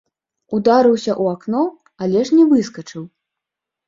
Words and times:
Ударыўся 0.59 1.11
ў 1.21 1.25
акно, 1.37 1.61
але 2.05 2.23
ж 2.31 2.39
не 2.39 2.45
выскачыў. 2.55 3.03